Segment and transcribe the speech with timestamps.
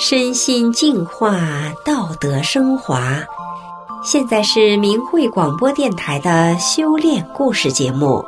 [0.00, 1.40] 身心净化，
[1.84, 3.18] 道德升华。
[4.04, 8.24] 现在是明慧广播电台的修炼故事节目。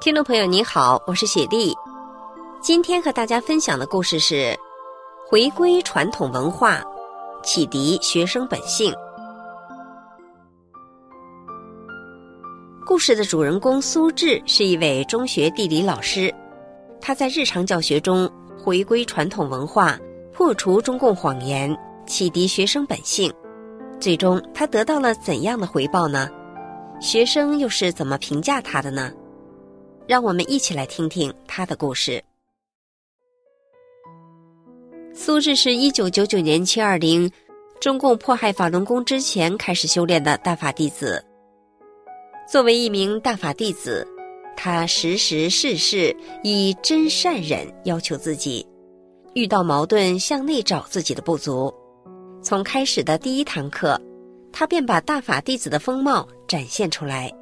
[0.00, 1.72] 听众朋友，你好，我是雪莉。
[2.60, 4.58] 今天和大家分享的故事是：
[5.28, 6.82] 回归传统文化，
[7.40, 8.92] 启迪学生本性。
[12.84, 16.34] 故事的主人公苏轼是一位中学地理老师。
[17.00, 19.98] 他在日常教学中回归传统文化，
[20.32, 23.32] 破除中共谎言，启迪学生本性。
[24.00, 26.28] 最终，他得到了怎样的回报呢？
[27.00, 29.12] 学生又是怎么评价他的呢？
[30.06, 32.22] 让我们一起来听听他的故事。
[35.14, 37.30] 苏轼是一九九九年七二零，
[37.80, 41.24] 中共迫害法轮功之前开始修炼的大法弟子。
[42.50, 44.06] 作为一名大法弟子。
[44.60, 48.66] 他时时事事以真善忍要求自己，
[49.34, 51.72] 遇到矛盾向内找自己的不足。
[52.42, 53.96] 从开始的第一堂课，
[54.52, 57.32] 他便把大法弟子的风貌展现出来，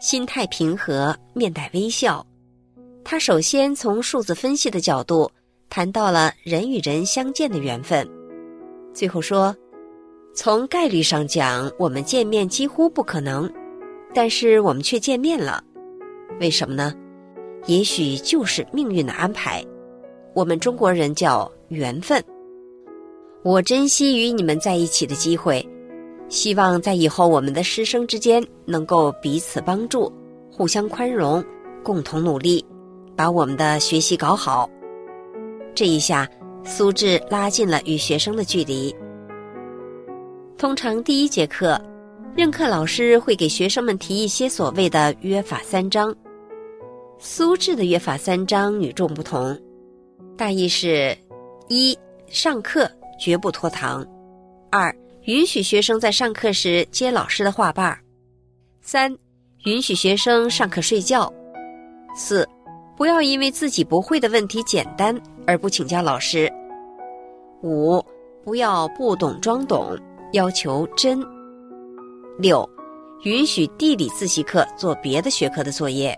[0.00, 2.26] 心态平和，面带微笑。
[3.04, 5.30] 他首先从数字分析的角度
[5.68, 8.08] 谈到了人与人相见的缘分，
[8.94, 9.54] 最后说，
[10.34, 13.52] 从概率上讲，我们见面几乎不可能，
[14.14, 15.62] 但是我们却见面了。
[16.40, 16.94] 为什么呢？
[17.66, 19.64] 也许就是命运的安排。
[20.34, 22.22] 我们中国人叫缘分。
[23.42, 25.66] 我珍惜与你们在一起的机会，
[26.28, 30.12] 希望在以后我们的师生之间能够彼此帮助，
[30.52, 31.44] 互相宽容，
[31.82, 32.64] 共同努力，
[33.16, 34.68] 把我们的学习搞好。
[35.74, 36.28] 这一下，
[36.64, 38.94] 苏轼拉近了与学生的距离。
[40.56, 41.80] 通常第一节课，
[42.36, 46.14] 任课老师会给学生们提一些所谓的约法三章。
[47.18, 49.58] 苏轼的约法三章与众不同，
[50.36, 51.16] 大意是：
[51.68, 54.04] 一、上课绝不拖堂；
[54.70, 54.94] 二、
[55.24, 57.92] 允许学生在上课时接老师的话瓣；
[58.80, 59.12] 三、
[59.64, 61.28] 允许学生上课睡觉；
[62.14, 62.48] 四、
[62.96, 66.48] 不要因为自己不会的问题简单而不请教老师；
[67.64, 68.00] 五、
[68.44, 69.98] 不要不懂装懂，
[70.34, 71.20] 要求真；
[72.40, 72.68] 六、
[73.24, 76.16] 允许地理自习课做别的学科的作业。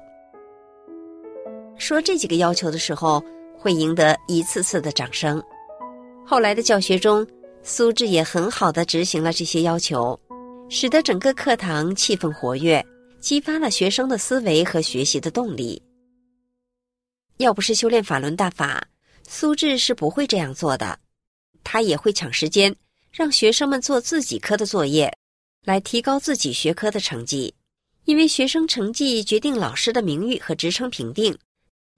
[1.79, 3.25] 说这几个要求的时候，
[3.59, 5.43] 会赢得一次次的掌声。
[6.27, 7.27] 后来的教学中，
[7.63, 10.19] 苏轼也很好的执行了这些要求，
[10.69, 12.85] 使得整个课堂气氛活跃，
[13.19, 15.83] 激发了学生的思维和学习的动力。
[17.39, 18.87] 要不是修炼法轮大法，
[19.27, 20.99] 苏轼是不会这样做的。
[21.65, 22.77] 他也会抢时间，
[23.11, 25.11] 让学生们做自己科的作业，
[25.65, 27.55] 来提高自己学科的成绩。
[28.07, 31.37] 因为学生成绩决定老师的名誉和职称评定。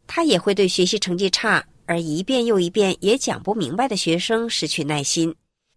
[0.06, 5.34] 他也会对学习成绩差而一遍又一遍也讲不明白的学生失去耐心，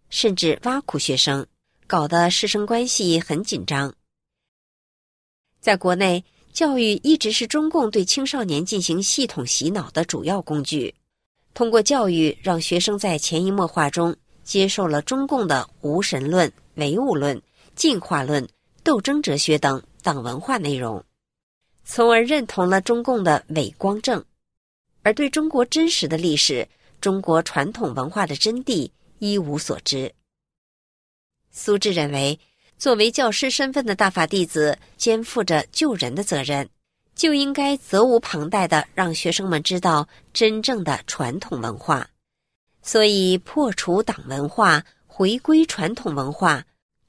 [0.09, 1.45] 甚至挖苦学生，
[1.87, 3.93] 搞得师生关系很紧张。
[5.61, 10.93] 在国内，教育一直是中共对青少年进行系统洗脑的主要工具。
[11.53, 14.13] 通过教育，让学生在潜移默化中
[14.43, 17.41] 接受了中共的无神论、唯物论、
[17.75, 18.47] 进化论、
[18.83, 21.03] 斗争哲学等党文化内容。
[21.83, 24.23] 从而认同了中共的伪光正，
[25.03, 26.67] 而对中国真实的历史、
[26.99, 30.11] 中国传统文化的真谛一无所知。
[31.51, 32.39] 苏轼认为，
[32.77, 36.67] 作为教师身份的大法弟子，肩负着救人的责任，
[37.15, 42.09] 就应该责无旁贷的让学生们知道真正的传统文化。
[42.81, 46.65] 所以，破除党文化，回归传统文化，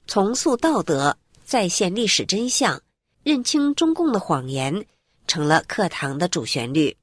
[0.07, 2.81] 重塑道德，再现历史真相。
[3.23, 4.85] 认清中共的谎言，
[5.27, 6.95] 成了课堂的主旋律。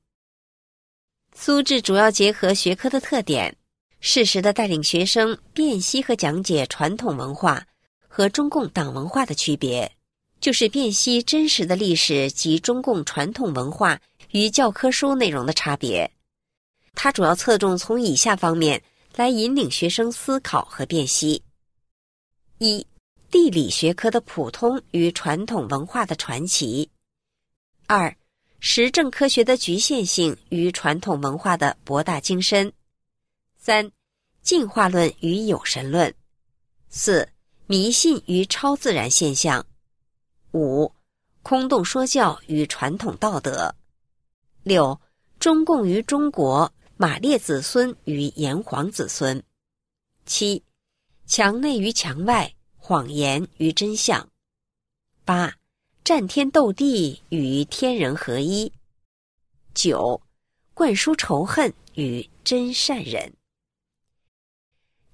[1.35, 3.55] 苏轼主要结合学科的特点，
[4.01, 7.63] 适时的带领学生辨析和讲解传统文化
[8.09, 9.93] 和中共党文化的区别，
[10.41, 14.01] 就是辨析真实的历史及中共传统文化
[14.31, 16.11] 与教科书内容的差别。
[16.95, 18.83] 他主要侧重从以下方面
[19.15, 21.43] 来引领学生思考和辨析：
[22.57, 22.87] 一。
[23.35, 26.89] 地理学科的普通与传统文化的传奇；
[27.89, 28.17] 二、
[28.61, 32.71] 实证科学的局限性与传统文化的博大精深；
[33.57, 33.91] 三、
[34.41, 36.13] 进化论与有神论；
[36.89, 37.29] 四、
[37.67, 39.65] 迷信与超自然现象；
[40.53, 40.93] 五、
[41.43, 43.75] 空洞说教与传统道德；
[44.63, 45.01] 六、
[45.41, 49.43] 中共与中国，马列子孙与炎黄子孙；
[50.25, 50.63] 七、
[51.27, 52.55] 墙内与墙外。
[52.87, 54.29] 谎言与真相，
[55.25, 55.57] 八，
[56.05, 58.71] 战天斗地与天人合一，
[59.73, 60.21] 九，
[60.75, 63.33] 灌输仇恨与真善人。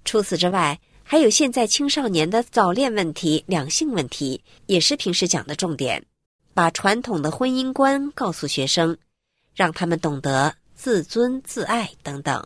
[0.05, 6.05] 除此之外，还有现在青少年的早恋问题、两性问题，也是平时讲的重点。
[6.53, 8.99] 把传统的婚姻观告诉学生，
[9.55, 12.45] 让他们懂得自尊自爱等等。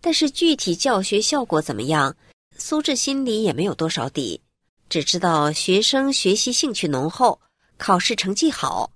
[0.00, 2.16] 但是具体教学效果怎么样，
[2.64, 4.40] 苏智心里也没有多少底，
[4.88, 7.40] 只知道学生学习兴趣浓厚，
[7.76, 8.88] 考试成绩好。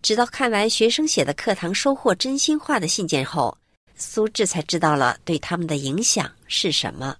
[0.00, 3.58] 直到看完学生写的课堂收获真心话的信件后，
[3.94, 7.14] 苏智才知道了对他们的影响是什么。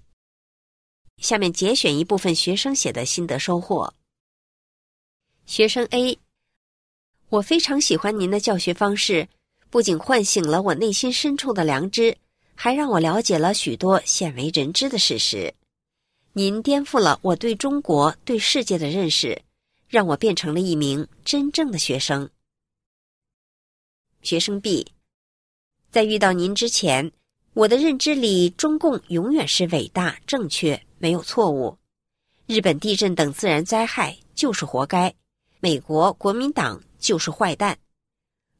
[1.18, 3.92] 下面节选一部分学生写的心得收获。
[5.44, 6.18] 学生 A，
[7.28, 9.28] 我非常喜欢您的教学方式，
[9.68, 12.16] 不仅唤醒了我内心深处的良知，
[12.54, 15.54] 还让我了解了许多鲜为人知的事实。
[16.38, 19.42] 您颠覆了我对中国、对世界的认识，
[19.88, 22.30] 让我变成了一名真正的学生。
[24.22, 24.86] 学生 B，
[25.90, 27.10] 在遇到您之前，
[27.54, 30.80] 我的认知里，中共永远是伟大、正确。
[30.98, 31.76] 没有错误，
[32.46, 35.12] 日本地震等自然灾害就是活该，
[35.58, 37.76] 美国国民党就是坏蛋。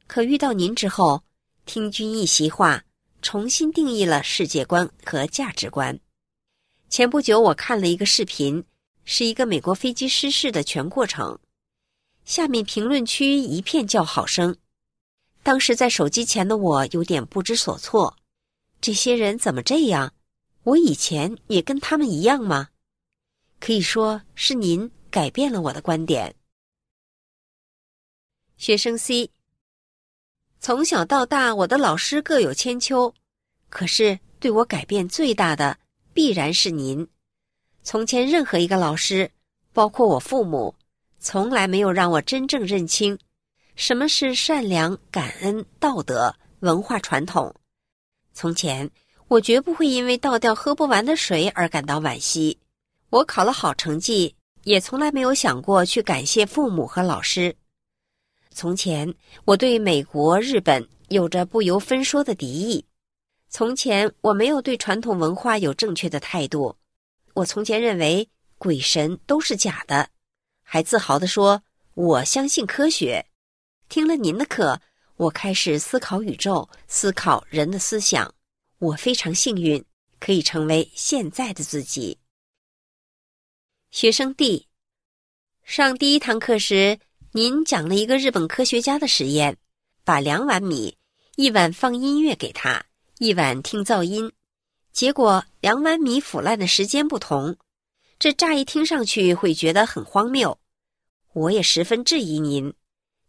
[0.05, 1.23] 可遇到您之后，
[1.65, 2.83] 听君一席话，
[3.21, 5.97] 重新定义了世界观和价值观。
[6.89, 8.63] 前不久我看了一个视频，
[9.05, 11.37] 是一个美国飞机失事的全过程，
[12.25, 14.57] 下面评论区一片叫好声。
[15.43, 18.17] 当时在手机前的我有点不知所措，
[18.81, 20.11] 这些人怎么这样？
[20.63, 22.69] 我以前也跟他们一样吗？
[23.59, 26.35] 可以说是您改变了我的观点。
[28.57, 29.29] 学生 C，
[30.59, 33.13] 从小到大，我的老师各有千秋，
[33.69, 35.77] 可是对我改变最大的
[36.19, 37.07] 必然是您。
[37.81, 39.31] 从前任何一个老师，
[39.71, 40.75] 包括我父母，
[41.17, 43.17] 从来没有让我真正认清
[43.77, 47.55] 什么是善良、感恩、道德、文化传统。
[48.33, 48.91] 从前。
[49.29, 52.57] 我绝不会因为倒掉喝不完的水而感到惋惜。
[53.11, 57.55] 我考了好成绩，也从来没有想过去感谢父母和老师。
[58.49, 59.13] 从前，
[59.45, 62.83] 我对美国、日本有着不由分说的敌意。
[63.49, 66.75] 从前，我没有对传统文化有正确的态度。
[67.33, 68.29] 我从前认为
[68.59, 70.07] 鬼神都是假的，
[70.61, 71.63] 还自豪地说
[71.95, 73.25] 我相信科学。
[73.89, 74.79] 听了您的课，
[75.15, 78.31] 我开始思考宇宙，思考人的思想。
[78.77, 79.83] 我非常幸运，
[80.19, 82.19] 可以成为现在的自己。
[83.89, 84.67] 学生 D，
[85.63, 86.99] 上第一堂课时，
[87.31, 89.57] 您讲了一个日本科学家的实验：
[90.03, 90.95] 把两碗米，
[91.35, 92.85] 一碗放音乐给他，
[93.19, 94.31] 一碗听噪音，
[94.93, 97.57] 结果两碗米腐烂的时间不同。
[98.17, 100.57] 这乍一听上去会觉得很荒谬，
[101.33, 102.73] 我也十分质疑您。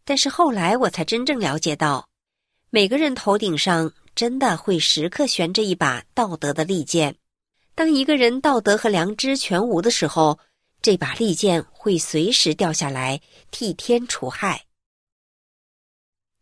[0.04, 2.08] 但是后来我才真正了解到，
[2.70, 3.92] 每个人头顶上。
[4.16, 7.16] 真的会时刻悬着一把道德的利剑。
[7.74, 10.38] 当一个人道德和良知全无的时候，
[10.82, 13.20] 这把利剑会随时掉下来，
[13.50, 14.66] 替天除害。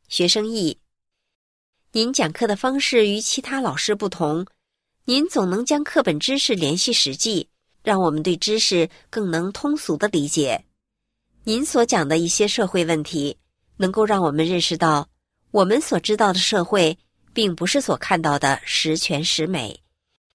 [0.09, 0.81] 学生 E，
[1.99, 4.47] 您讲课的方式与其他老师不同，
[5.05, 7.49] 您总能将课本知识联系实际，
[7.83, 10.65] 让我们对知识更能通俗的理解。
[11.43, 13.37] 您所讲的一些社会问题，
[13.79, 15.09] 能够让我们认识到，
[15.51, 16.97] 我们所知道的社会。
[17.35, 19.81] 并不是所看到的十全十美。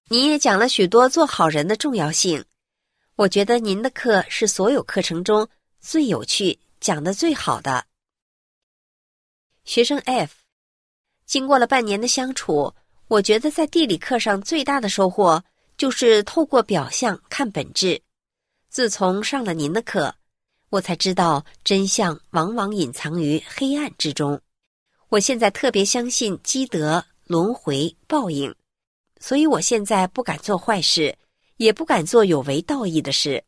[0.08, 2.44] 您也讲了许多做好人的重要性。
[3.16, 5.48] 我觉得您的课是所有课程中
[5.80, 7.84] 最有趣、讲得最好的。
[9.64, 10.32] 学生 F，
[11.26, 12.72] 经过了半年的相处，
[13.08, 15.42] 我觉得在地理课上最大的收获
[15.76, 18.00] 就是透过表象看本质。
[18.68, 20.14] 自从上了您的课，
[20.70, 24.40] 我才知道真相往往隐藏于黑暗之中。
[25.08, 28.52] 我现在特别相信积德、轮回、报应，
[29.20, 31.16] 所以我现在不敢做坏事，
[31.56, 33.44] 也不敢做有违道义的事。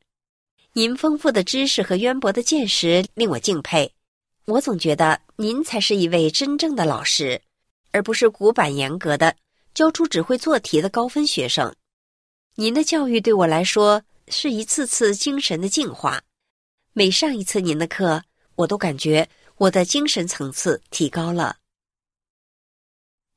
[0.73, 3.93] 您丰富的知识和渊博的见识令我敬佩，
[4.45, 7.41] 我总觉得您才是一位真正的老师，
[7.97, 9.35] 而不是古板严格的
[9.73, 11.75] 教出只会做题的高分学生。
[12.55, 16.23] 您的教育对我来说是一次次精神的净化，
[16.93, 18.23] 每上一次您的课，
[18.55, 19.27] 我都感觉。
[19.57, 21.57] 我的精神层次提高了。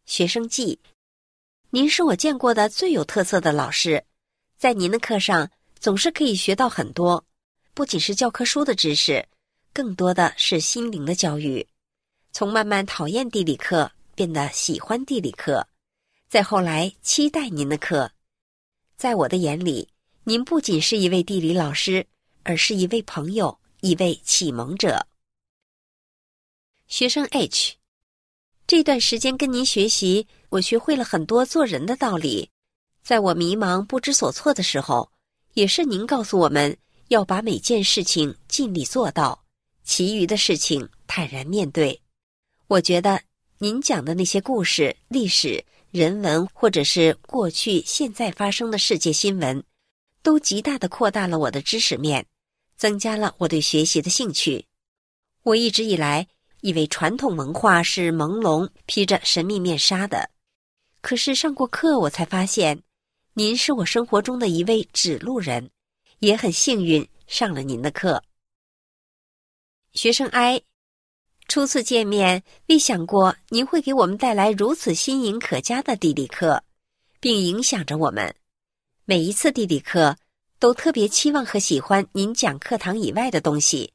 [0.05, 0.77] 学生记
[1.69, 4.03] 您是我见过的最有特色的老师，
[4.57, 5.49] 在您的课上
[5.79, 7.23] 总是可以学到很多，
[7.73, 9.25] 不仅是教科书的知识，
[9.71, 11.65] 更多的是心灵的教育。
[12.33, 13.89] 从慢慢讨厌地理课
[14.19, 15.65] 变得喜欢地理课，
[16.27, 18.11] 再后来期待您的课。
[18.97, 19.87] 在我的眼里，
[20.25, 22.05] 您不仅是一位地理老师，
[22.43, 25.07] 而是一位朋友，一位启蒙者。
[26.87, 27.75] 学生 H，
[28.67, 32.51] 这段时间跟您学习，我学会了很多做人的道理。
[33.01, 35.09] 在我迷茫不知所措的时候，
[35.53, 39.45] 也是您告诉我们要把每件事情尽力做到，
[39.85, 42.01] 其余的事情坦然面对。
[42.67, 43.21] 我觉得
[43.61, 45.61] 您讲的那些故事、历史、
[45.91, 49.61] 人文，或者是过去、现在发生的世界新闻，
[50.23, 52.25] 都极大地扩大了我的知识面，
[52.77, 54.65] 增加了我对学习的兴趣。
[55.43, 56.25] 我一直以来
[56.61, 60.29] 以为传统文化是朦胧、披着神秘面纱的，
[61.01, 62.81] 可是上过课，我才发现，
[63.33, 65.69] 您是我生活中的一位指路人，
[66.19, 68.23] 也很幸运上了您的课。
[69.91, 70.61] 学生 I，
[71.49, 76.63] 初次见面，未想过您会给我们带来如此新颖可嘉的地理课，
[77.19, 78.35] 并影响着我们。
[79.03, 80.15] 每一次地理课，
[80.59, 83.91] 都特别期望和喜欢您讲课堂以外的东西。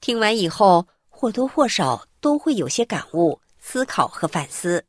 [0.00, 4.82] 听完以后，或多或少都会有些感悟、思考和反思。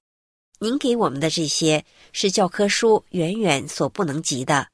[0.60, 4.70] 您给我们的这些，是教科书远远所不能及的。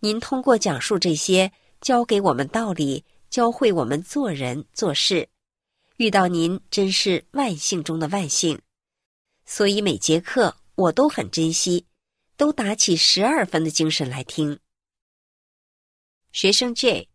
[0.00, 1.50] 您通过讲述这些，
[1.80, 5.26] 教给我们道理，教会我们做人做事。
[6.00, 8.58] 遇到您，真是万幸中的万幸。
[9.44, 11.84] 所以每节课我都很珍惜，
[12.38, 14.58] 都打起十二分的精神来听。
[16.32, 17.06] 学生 J。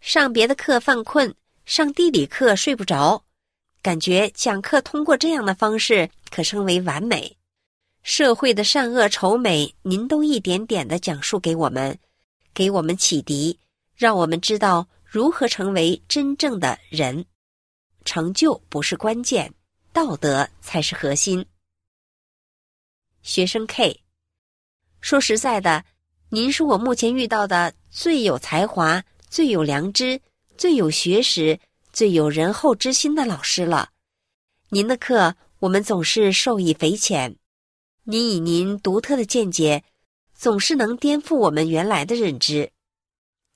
[0.00, 1.36] 上别的课犯困，
[1.66, 3.24] 上地理课睡不着，
[3.80, 7.36] 感觉讲课通过这样的方式可称为完美。
[8.02, 11.96] 社会的善恶丑美，您都一点点的讲述给我们，
[12.52, 13.56] 给我们启迪，
[13.94, 17.24] 让我们知道如何成为真正的人。
[18.04, 19.52] 成就不是关键，
[19.92, 21.44] 道德才是核心。
[23.22, 24.02] 学生 K，
[25.00, 25.84] 说实在的，
[26.28, 29.04] 您是我目前遇到的最有才华。
[29.30, 30.20] 最有良知、
[30.56, 31.58] 最有学识、
[31.92, 33.90] 最有仁厚之心的老师了。
[34.68, 37.36] 您的课我们总是受益匪浅。
[38.04, 39.82] 您以您独特的见解，
[40.34, 42.70] 总是能颠覆我们原来的认知。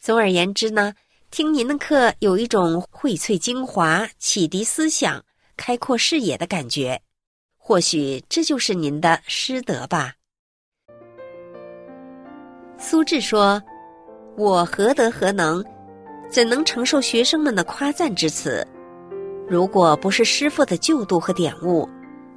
[0.00, 0.96] 总而言之呢，
[1.30, 5.22] 听您的课有一种荟萃精华、启迪思想、
[5.56, 7.00] 开阔视野的感觉。
[7.56, 10.14] 或许这就是您的师德吧。
[12.78, 13.62] 苏轼说。
[14.36, 15.64] 我何德何能，
[16.30, 18.64] 怎能承受学生们的夸赞之词？
[19.48, 21.88] 如果不是师傅的救度和点悟，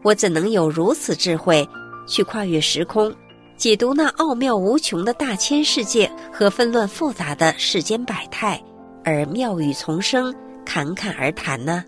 [0.04, 1.68] 我怎能有如此智慧，
[2.08, 3.16] 去跨越时空，
[3.56, 8.60] 解读那奥妙无穷的大千世界和纷乱复杂的世间百态，
[9.04, 10.34] 而妙语丛生，
[10.66, 11.84] 侃侃而谈呢？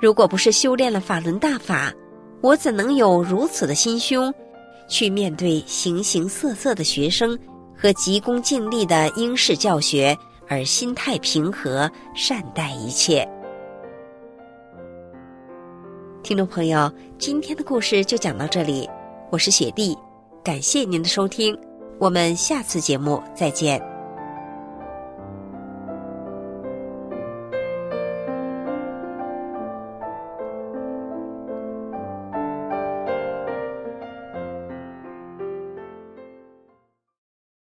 [0.00, 1.92] 如果不是修炼了法轮大法，
[2.40, 4.32] 我怎能有如此的心胸，
[4.88, 7.38] 去面对形形色色的学生？
[7.80, 13.24] 和急功近利的应试教学，而心态平和，善待一切。
[16.24, 18.90] 听众朋友，今天的故事就讲到这里，
[19.30, 19.96] 我是雪弟，
[20.42, 21.56] 感谢您的收听，
[22.00, 23.87] 我们下次节目再见。